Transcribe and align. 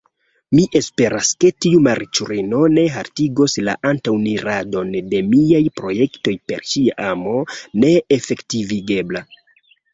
Mi 0.57 0.61
esperas, 0.77 1.27
ke 1.43 1.51
tiu 1.65 1.81
malriĉulino 1.87 2.61
ne 2.77 2.85
haltigos 2.95 3.55
la 3.69 3.77
antaŭeniradon 3.91 4.91
de 5.13 5.21
miaj 5.29 5.63
projektoj 5.83 6.37
per 6.51 6.67
ŝia 6.75 6.99
amo 7.13 7.39
neefektivigebla. 7.87 9.27